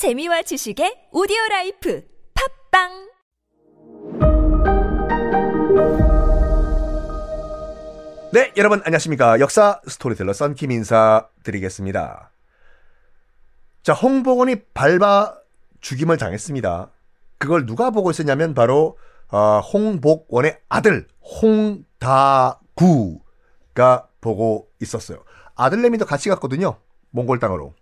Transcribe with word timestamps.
재미와 0.00 0.40
지식의 0.40 1.08
오디오 1.12 1.36
라이프 1.50 2.02
팟빵 2.70 2.88
네, 8.32 8.50
여러분 8.56 8.80
안녕하십니까. 8.82 9.40
역사 9.40 9.82
스토리텔러 9.86 10.32
썬킴 10.32 10.70
인사 10.70 11.28
드리겠습니다. 11.42 12.32
자, 13.82 13.92
홍복원이 13.92 14.72
밟아 14.72 15.34
죽임을 15.82 16.16
당했습니다. 16.16 16.90
그걸 17.36 17.66
누가 17.66 17.90
보고 17.90 18.10
있었냐면 18.10 18.54
바로 18.54 18.96
어, 19.28 19.60
홍복원의 19.60 20.60
아들 20.70 21.08
홍다구가 21.42 22.48
보고 24.22 24.70
있었어요. 24.80 25.22
아들내미도 25.56 26.06
같이 26.06 26.30
갔거든요. 26.30 26.78
몽골 27.10 27.38
땅으로. 27.38 27.74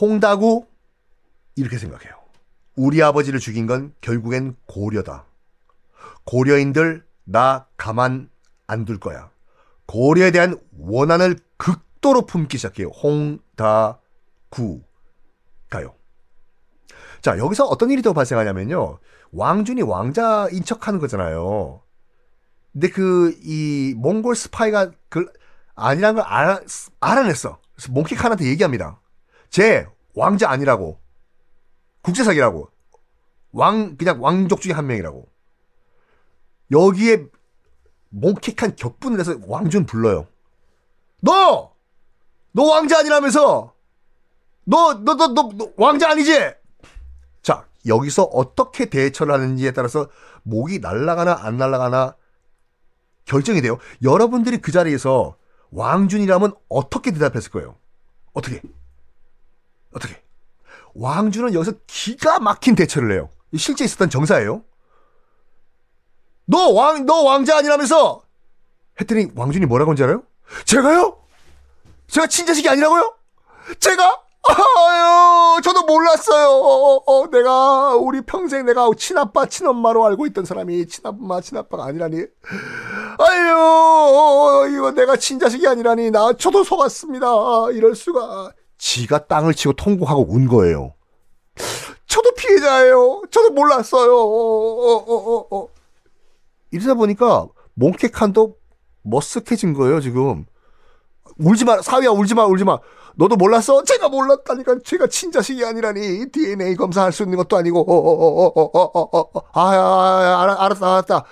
홍다구 0.00 0.67
이렇게 1.58 1.78
생각해요. 1.78 2.12
우리 2.76 3.02
아버지를 3.02 3.40
죽인 3.40 3.66
건 3.66 3.92
결국엔 4.00 4.56
고려다. 4.66 5.24
고려인들 6.24 7.04
나 7.24 7.66
가만 7.76 8.30
안 8.66 8.84
둘 8.84 9.00
거야. 9.00 9.30
고려에 9.86 10.30
대한 10.30 10.60
원한을 10.78 11.38
극도로 11.56 12.26
품기 12.26 12.58
시작해요. 12.58 12.88
홍다구가요. 12.88 14.04
자, 17.20 17.36
여기서 17.38 17.64
어떤 17.66 17.90
일이 17.90 18.02
더 18.02 18.12
발생하냐면요. 18.12 18.98
왕준이 19.32 19.82
왕자인 19.82 20.62
척 20.64 20.86
하는 20.86 21.00
거잖아요. 21.00 21.82
근데 22.72 22.88
그, 22.90 23.36
이, 23.42 23.94
몽골 23.96 24.36
스파이가 24.36 24.92
그, 25.08 25.26
아니라는 25.74 26.22
걸 26.22 26.30
알아, 26.30 26.60
알아냈어. 27.00 27.58
그래서 27.74 27.92
몽키칸한테 27.92 28.44
얘기합니다. 28.44 29.00
쟤, 29.50 29.86
왕자 30.14 30.50
아니라고. 30.50 31.00
국제사기라고. 32.02 32.70
왕, 33.52 33.96
그냥 33.96 34.22
왕족 34.22 34.60
중에 34.60 34.72
한 34.72 34.86
명이라고. 34.86 35.28
여기에 36.70 37.26
몽키칸 38.10 38.76
격분을 38.76 39.20
해서 39.20 39.36
왕준 39.46 39.86
불러요. 39.86 40.26
너! 41.20 41.74
너 42.52 42.62
왕자 42.64 42.98
아니라면서! 42.98 43.74
너, 44.64 44.94
너, 44.94 45.14
너, 45.14 45.28
너, 45.28 45.50
너 45.54 45.72
왕자 45.76 46.10
아니지? 46.10 46.52
자, 47.42 47.66
여기서 47.86 48.24
어떻게 48.24 48.86
대처를 48.86 49.32
하는지에 49.32 49.72
따라서 49.72 50.08
목이 50.42 50.78
날아가나 50.80 52.16
결정이 53.24 53.60
돼요. 53.62 53.78
여러분들이 54.02 54.58
그 54.58 54.72
자리에서 54.72 55.36
왕준이라면 55.70 56.54
어떻게 56.68 57.12
대답했을 57.12 57.50
거예요? 57.50 57.76
어떻게? 58.32 58.60
어떻게? 59.94 60.22
왕준은 60.98 61.54
여기서 61.54 61.72
기가 61.86 62.40
막힌 62.40 62.74
대처를 62.74 63.12
해요. 63.12 63.30
실제 63.56 63.84
있었던 63.84 64.10
정사예요. 64.10 64.62
너 66.46 66.72
왕, 66.72 67.06
너 67.06 67.22
왕자 67.22 67.58
아니라면서! 67.58 68.22
했더니 69.00 69.28
왕준이 69.34 69.66
뭐라고 69.66 69.90
한지 69.90 70.02
알아요? 70.02 70.22
제가요? 70.64 71.18
제가 72.08 72.26
친자식이 72.26 72.68
아니라고요? 72.68 73.14
제가? 73.78 74.22
아유, 74.48 75.60
저도 75.62 75.82
몰랐어요. 75.82 76.48
어, 76.48 77.02
어, 77.06 77.30
내가, 77.30 77.94
우리 77.96 78.22
평생 78.22 78.64
내가 78.64 78.88
친아빠, 78.96 79.46
친엄마로 79.46 80.04
알고 80.06 80.26
있던 80.28 80.46
사람이 80.46 80.86
친아빠, 80.86 81.40
친아빠가 81.42 81.84
아니라니. 81.84 82.24
아유, 83.18 84.74
이거 84.74 84.92
내가 84.92 85.16
친자식이 85.16 85.66
아니라니. 85.66 86.10
나, 86.10 86.32
저도 86.32 86.64
속았습니다. 86.64 87.26
이럴 87.72 87.94
수가. 87.94 88.52
지가 88.78 89.26
땅을 89.26 89.54
치고 89.54 89.74
통곡하고 89.74 90.26
운 90.28 90.46
거예요. 90.48 90.94
저도 92.06 92.32
피해자예요. 92.34 93.22
저도 93.30 93.50
몰랐어요. 93.50 94.16
어, 94.16 94.96
어, 94.96 95.36
어, 95.36 95.46
어. 95.50 95.68
이러다 96.70 96.94
보니까 96.94 97.46
몽케칸도 97.74 98.56
머쓱해진 99.04 99.76
거예요, 99.76 100.00
지금. 100.00 100.46
울지 101.38 101.64
마, 101.64 101.80
사위야, 101.82 102.10
울지 102.10 102.34
마, 102.34 102.46
울지 102.46 102.64
마. 102.64 102.78
너도 103.16 103.36
몰랐어? 103.36 103.82
제가 103.82 104.08
몰랐다니까. 104.08 104.76
제가 104.84 105.08
친자식이 105.08 105.64
아니라니. 105.64 106.30
DNA 106.30 106.76
검사할 106.76 107.12
수 107.12 107.24
있는 107.24 107.36
것도 107.36 107.56
아니고. 107.56 107.80
어, 107.80 107.94
어, 107.94 108.46
어, 108.46 108.46
어, 108.46 108.80
어, 108.80 109.10
어, 109.18 109.30
어. 109.34 109.42
아, 109.52 109.74
야, 109.74 110.30
야, 110.30 110.40
알았, 110.40 110.60
알았다, 110.60 110.86
알았다. 110.86 111.24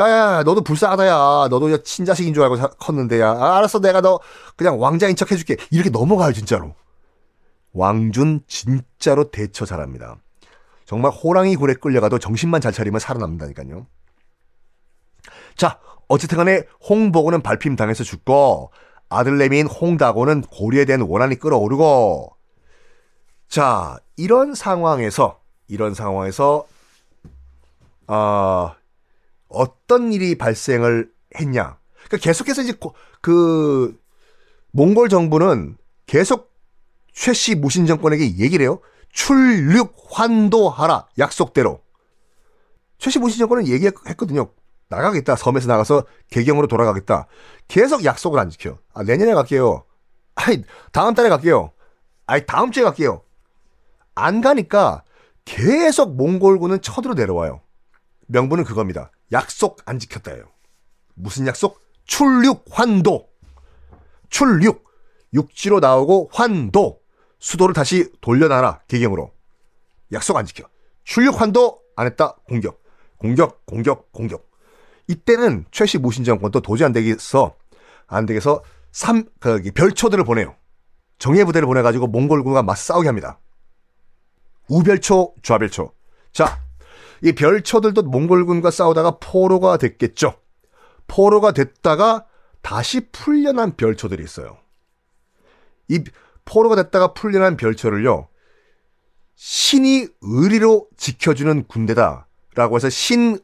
야, 0.00 0.08
야, 0.08 0.42
너도 0.42 0.62
불쌍하다, 0.62 1.06
야. 1.06 1.48
너도 1.50 1.82
친자식인 1.82 2.34
줄 2.34 2.42
알고 2.42 2.56
컸는데, 2.78 3.20
야. 3.20 3.30
아, 3.30 3.58
알았어, 3.58 3.80
내가 3.80 4.00
너 4.00 4.20
그냥 4.56 4.80
왕자인 4.80 5.16
척 5.16 5.30
해줄게. 5.30 5.56
이렇게 5.70 5.90
넘어가요, 5.90 6.32
진짜로. 6.32 6.74
왕준 7.74 8.40
진짜로 8.46 9.30
대처 9.30 9.66
잘합니다. 9.66 10.16
정말 10.86 11.10
호랑이 11.12 11.56
굴에 11.56 11.74
끌려가도 11.74 12.18
정신만 12.18 12.60
잘 12.60 12.72
차리면 12.72 13.00
살아남는다니까요. 13.00 13.86
자, 15.56 15.80
어쨌든 16.08 16.38
간에 16.38 16.62
홍보고는 16.88 17.42
발핌 17.42 17.76
당해서 17.76 18.04
죽고 18.04 18.70
아들내미인 19.08 19.66
홍다고는 19.66 20.42
고려에 20.42 20.84
대한 20.84 21.02
원한이 21.02 21.36
끌어오르고 21.36 22.34
자, 23.48 23.98
이런 24.16 24.54
상황에서 24.54 25.40
이런 25.68 25.94
상황에서 25.94 26.66
어, 28.06 28.74
어떤 29.48 30.12
일이 30.12 30.36
발생을 30.36 31.10
했냐? 31.38 31.78
그러니까 32.06 32.16
계속해서 32.18 32.62
이제 32.62 32.74
그 33.20 33.98
몽골 34.72 35.08
정부는 35.08 35.78
계속 36.06 36.53
최씨 37.14 37.54
무신 37.54 37.86
정권에게 37.86 38.36
얘기를 38.38 38.64
해요. 38.64 38.80
출륙 39.10 39.96
환도하라 40.10 41.06
약속대로. 41.18 41.80
최씨 42.98 43.18
무신 43.18 43.38
정권은 43.38 43.68
얘기했거든요. 43.68 44.50
나가겠다. 44.88 45.36
섬에서 45.36 45.68
나가서 45.68 46.04
개경으로 46.30 46.66
돌아가겠다. 46.66 47.26
계속 47.68 48.04
약속을 48.04 48.38
안 48.38 48.50
지켜. 48.50 48.78
아, 48.92 49.02
내년에 49.02 49.32
갈게요. 49.34 49.84
아이, 50.34 50.62
다음 50.92 51.14
달에 51.14 51.28
갈게요. 51.28 51.72
아이, 52.26 52.44
다음 52.44 52.70
주에 52.70 52.82
갈게요. 52.82 53.22
안 54.14 54.40
가니까 54.40 55.04
계속 55.44 56.16
몽골군은 56.16 56.82
쳐들어 56.82 57.14
내려와요. 57.14 57.60
명분은 58.26 58.64
그겁니다. 58.64 59.10
약속 59.32 59.80
안 59.84 59.98
지켰다예요. 59.98 60.44
무슨 61.14 61.46
약속? 61.46 61.80
출륙 62.04 62.64
환도. 62.70 63.28
출륙. 64.30 64.84
육지로 65.32 65.80
나오고 65.80 66.30
환도. 66.32 67.03
수도를 67.38 67.74
다시 67.74 68.10
돌려놔라. 68.20 68.82
개경으로. 68.88 69.32
약속 70.12 70.36
안 70.36 70.46
지켜. 70.46 70.64
출륙 71.04 71.40
환도 71.40 71.80
안 71.96 72.06
했다. 72.06 72.36
공격. 72.48 72.82
공격, 73.18 73.64
공격, 73.66 74.12
공격. 74.12 74.50
이때는 75.08 75.66
최씨 75.70 75.98
무신 75.98 76.24
정권도 76.24 76.60
도저히 76.60 76.86
안 76.86 76.92
되겠어. 76.92 77.56
안 78.06 78.26
되겠어. 78.26 78.62
삼, 78.92 79.24
그, 79.40 79.62
별초들을 79.74 80.24
보내요. 80.24 80.56
정예 81.18 81.44
부대를 81.44 81.66
보내가지고 81.66 82.06
몽골군과 82.08 82.62
맞싸우게 82.62 83.08
합니다. 83.08 83.40
우별초, 84.68 85.34
좌별초. 85.42 85.92
자, 86.32 86.60
이 87.22 87.32
별초들도 87.32 88.02
몽골군과 88.02 88.70
싸우다가 88.70 89.18
포로가 89.18 89.76
됐겠죠. 89.76 90.34
포로가 91.06 91.52
됐다가 91.52 92.26
다시 92.62 93.10
풀려난 93.10 93.76
별초들이 93.76 94.22
있어요. 94.22 94.58
이 95.88 96.02
포로가 96.44 96.76
됐다가 96.76 97.12
풀려난 97.14 97.56
별초를요, 97.56 98.28
신이 99.36 100.08
의리로 100.20 100.88
지켜주는 100.96 101.64
군대다라고 101.66 102.76
해서 102.76 102.88
신의군이라고 102.90 103.42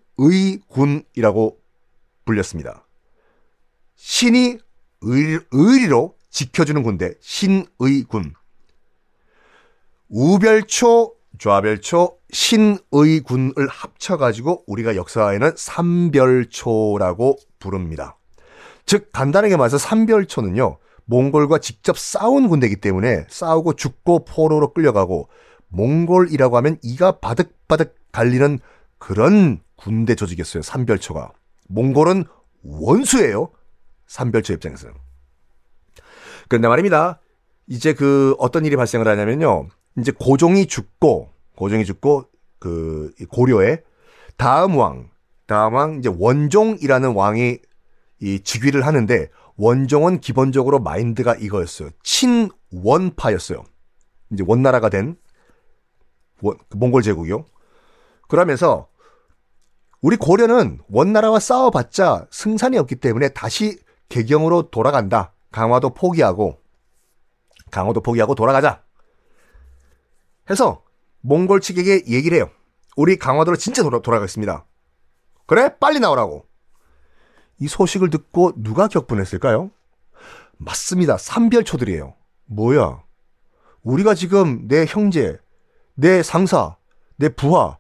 불렸습니다. 2.25 2.87
신이 3.97 4.59
의, 5.03 5.41
의리로 5.51 6.17
지켜주는 6.31 6.83
군대, 6.83 7.15
신의군. 7.21 8.35
우별초, 10.09 11.15
좌별초, 11.39 12.19
신의군을 12.31 13.69
합쳐가지고 13.69 14.65
우리가 14.67 14.97
역사에는 14.97 15.53
삼별초라고 15.57 17.39
부릅니다. 17.59 18.17
즉, 18.87 19.11
간단하게 19.13 19.57
말해서 19.57 19.79
삼별초는요, 19.79 20.79
몽골과 21.11 21.59
직접 21.59 21.99
싸운 21.99 22.49
군대이기 22.49 22.77
때문에 22.77 23.27
싸우고 23.29 23.75
죽고 23.75 24.25
포로로 24.25 24.73
끌려가고 24.73 25.29
몽골이라고 25.69 26.57
하면 26.57 26.79
이가 26.83 27.19
바득바득 27.19 27.97
갈리는 28.13 28.61
그런 28.99 29.61
군대 29.77 30.15
조직이었어요. 30.15 30.63
삼별초가. 30.63 31.33
몽골은 31.69 32.25
원수예요. 32.63 33.51
삼별초 34.07 34.53
입장에서는. 34.55 34.95
그런데 36.49 36.69
말입니다. 36.69 37.21
이제 37.67 37.93
그 37.93 38.37
어떤 38.39 38.65
일이 38.65 38.77
발생을 38.77 39.07
하냐면요. 39.09 39.69
이제 39.99 40.13
고종이 40.13 40.67
죽고 40.67 41.31
고종이 41.57 41.85
죽고 41.85 42.25
그 42.59 43.13
고려에 43.31 43.83
다음 44.37 44.77
왕 44.77 45.11
다음 45.47 45.75
왕 45.75 45.99
이제 45.99 46.09
원종이라는 46.17 47.15
왕이 47.15 47.59
이 48.21 48.41
즉위를 48.41 48.87
하는데 48.87 49.29
원종은 49.61 50.21
기본적으로 50.21 50.79
마인드가 50.79 51.35
이거였어요. 51.35 51.91
친원파였어요. 52.03 53.63
이제 54.33 54.43
원나라가 54.47 54.89
된 54.89 55.19
원, 56.41 56.57
그 56.71 56.79
몽골 56.79 57.03
제국이요. 57.03 57.45
그러면서 58.27 58.89
우리 60.01 60.17
고려는 60.17 60.81
원나라와 60.89 61.41
싸워봤자 61.41 62.29
승산이 62.31 62.79
없기 62.79 62.97
때문에 62.97 63.29
다시 63.29 63.79
개경으로 64.09 64.71
돌아간다. 64.71 65.35
강화도 65.51 65.91
포기하고 65.91 66.59
강화도 67.71 68.01
포기하고 68.01 68.35
돌아가자. 68.35 68.83
해서 70.49 70.83
몽골 71.21 71.61
측에게 71.61 72.05
얘기를 72.07 72.39
해요. 72.39 72.49
우리 72.97 73.19
강화도로 73.19 73.59
진짜 73.59 73.83
돌아, 73.83 74.01
돌아가겠습니다. 74.01 74.65
그래? 75.47 75.77
빨리 75.79 76.01
나오라고. 76.01 76.47
이 77.61 77.69
소식을 77.69 78.11
듣고 78.11 78.53
누가 78.57 78.89
격분했을까요? 78.89 79.71
맞습니다. 80.57 81.17
삼별초들이에요. 81.17 82.15
뭐야? 82.47 83.03
우리가 83.83 84.15
지금 84.15 84.67
내 84.67 84.85
형제, 84.87 85.39
내 85.95 86.23
상사, 86.23 86.77
내 87.17 87.29
부하, 87.29 87.79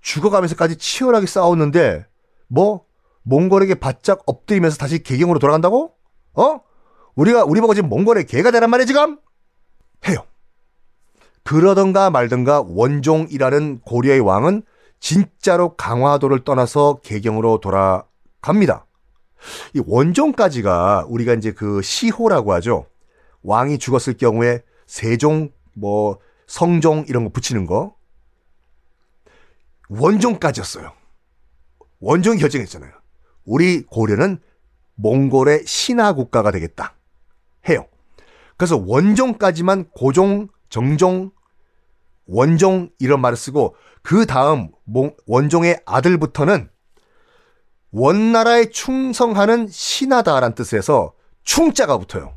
죽어가면서까지 0.00 0.76
치열하게 0.76 1.26
싸웠는데, 1.26 2.06
뭐, 2.48 2.84
몽골에게 3.22 3.76
바짝 3.76 4.22
엎드리면서 4.26 4.76
다시 4.76 5.02
개경으로 5.02 5.38
돌아간다고? 5.38 5.94
어? 6.34 6.60
우리가, 7.14 7.44
우리 7.44 7.60
보고 7.60 7.74
지금 7.74 7.88
몽골의 7.88 8.26
개가 8.26 8.50
되란 8.50 8.70
말이야, 8.70 8.86
지금? 8.86 9.18
해요. 10.08 10.24
그러던가 11.44 12.10
말던가 12.10 12.62
원종이라는 12.66 13.80
고려의 13.80 14.20
왕은 14.20 14.62
진짜로 15.00 15.76
강화도를 15.76 16.44
떠나서 16.44 17.00
개경으로 17.02 17.58
돌아갑니다. 17.60 18.86
이 19.74 19.82
원종까지가 19.86 21.06
우리가 21.08 21.34
이제 21.34 21.52
그 21.52 21.82
시호라고 21.82 22.52
하죠. 22.54 22.86
왕이 23.42 23.78
죽었을 23.78 24.16
경우에 24.16 24.62
세종, 24.86 25.50
뭐 25.74 26.18
성종 26.46 27.06
이런 27.08 27.24
거 27.24 27.30
붙이는 27.30 27.66
거. 27.66 27.96
원종까지였어요. 29.88 30.92
원종이 32.00 32.38
결정했잖아요. 32.38 32.92
우리 33.44 33.82
고려는 33.82 34.40
몽골의 34.94 35.64
신하 35.66 36.12
국가가 36.12 36.50
되겠다. 36.50 36.94
해요. 37.68 37.86
그래서 38.56 38.76
원종까지만 38.76 39.90
고종, 39.90 40.48
정종, 40.68 41.30
원종 42.26 42.90
이런 42.98 43.20
말을 43.20 43.36
쓰고 43.36 43.76
그 44.02 44.26
다음 44.26 44.68
원종의 45.26 45.80
아들부터는 45.84 46.68
원나라에 47.92 48.70
충성하는 48.70 49.68
신하다라는 49.68 50.54
뜻에서 50.54 51.12
충자가 51.44 51.98
붙어요. 51.98 52.34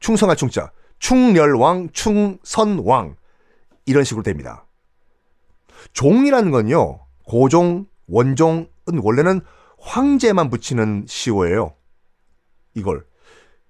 충성할 0.00 0.36
충자. 0.36 0.70
충렬왕, 0.98 1.90
충선왕. 1.92 3.16
이런 3.84 4.04
식으로 4.04 4.22
됩니다. 4.22 4.64
종이라는 5.92 6.50
건요, 6.50 7.00
고종, 7.26 7.86
원종은 8.08 8.68
원래는 9.02 9.40
황제만 9.78 10.50
붙이는 10.50 11.04
시호예요. 11.08 11.74
이걸. 12.74 13.04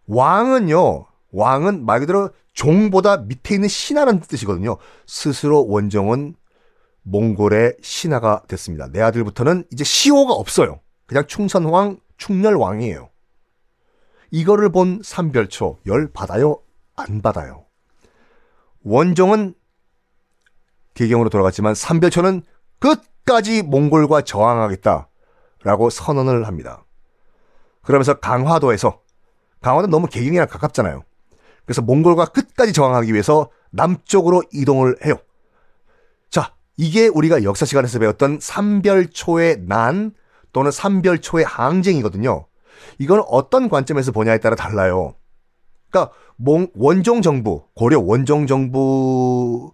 왕은요, 0.07 1.07
왕은 1.33 1.85
말 1.85 2.01
그대로 2.01 2.31
종보다 2.53 3.19
밑에 3.19 3.55
있는 3.55 3.69
신하라는 3.69 4.21
뜻이거든요. 4.21 4.77
스스로 5.07 5.67
원종은 5.67 6.35
몽골의 7.03 7.77
신하가 7.83 8.43
됐습니다. 8.49 8.89
내 8.91 9.01
아들부터는 9.01 9.65
이제 9.73 9.85
시호가 9.85 10.33
없어요. 10.33 10.81
그냥 11.07 11.27
충선왕, 11.27 11.99
충렬왕이에요. 12.17 13.11
이거를 14.31 14.71
본 14.71 15.01
삼별초 15.03 15.79
열 15.87 16.13
받아요? 16.13 16.61
안 16.97 17.23
받아요? 17.23 17.65
원종은 18.83 19.55
개경으로 20.95 21.29
돌아갔지만 21.29 21.75
삼별초는 21.75 22.43
끝까지 22.79 23.63
몽골과 23.63 24.23
저항하겠다 24.23 25.09
라고 25.63 25.91
선언을 25.91 26.47
합니다. 26.47 26.85
그러면서 27.83 28.15
강화도에서 28.15 29.01
강화도 29.61 29.89
너무 29.89 30.07
개경이랑 30.07 30.49
가깝잖아요. 30.49 31.05
그래서 31.65 31.83
몽골과 31.83 32.27
끝까지 32.27 32.73
저항하기 32.73 33.13
위해서 33.13 33.51
남쪽으로 33.71 34.43
이동을 34.53 34.97
해요. 35.05 35.17
자, 36.31 36.55
이게 36.77 37.09
우리가 37.09 37.43
역사 37.43 37.67
시간에서 37.67 37.99
배웠던 37.99 38.39
삼별초의 38.41 39.63
난 39.67 40.15
또는 40.57 40.71
삼별초의 40.71 41.45
항쟁이거든요. 41.45 42.47
이건 42.97 43.23
어떤 43.29 43.69
관점에서 43.69 44.11
보냐에 44.11 44.39
따라 44.39 44.57
달라요. 44.57 45.15
그러니까 45.91 46.15
원종 46.75 47.21
정부, 47.21 47.65
고려 47.75 48.01
원종 48.01 48.47
정부에 48.47 49.71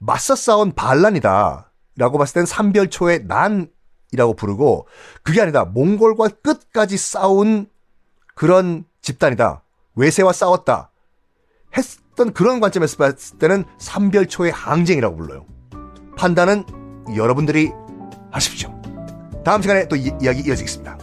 맞서 0.00 0.36
싸운 0.36 0.72
반란이다. 0.72 1.72
라고 1.96 2.18
봤을 2.18 2.34
땐 2.34 2.44
삼별초의 2.44 3.24
난이라고 3.24 4.34
부르고 4.36 4.86
그게 5.22 5.40
아니다. 5.40 5.64
몽골과 5.64 6.28
끝까지 6.42 6.98
싸운 6.98 7.70
그런 8.34 8.84
집단이다. 9.00 9.62
외세와 9.94 10.34
싸웠다. 10.34 10.90
했던 11.74 12.34
그런 12.34 12.60
관점에서 12.60 12.98
봤을 12.98 13.38
때는 13.38 13.64
삼별초의 13.78 14.52
항쟁이라고 14.52 15.16
불러요. 15.16 15.46
판단은 16.18 16.66
여러분들이 17.16 17.72
하십시오. 18.30 18.77
다음 19.44 19.62
시간에 19.62 19.86
또 19.88 19.96
이, 19.96 20.12
이야기 20.20 20.42
이어지겠습니다. 20.46 20.98